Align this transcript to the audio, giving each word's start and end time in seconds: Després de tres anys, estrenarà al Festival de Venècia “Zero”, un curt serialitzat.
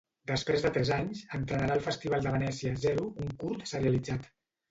Després 0.29 0.63
de 0.65 0.69
tres 0.77 0.89
anys, 0.95 1.19
estrenarà 1.39 1.75
al 1.75 1.83
Festival 1.89 2.25
de 2.27 2.33
Venècia 2.37 2.73
“Zero”, 2.85 3.05
un 3.27 3.31
curt 3.45 3.69
serialitzat. 3.75 4.27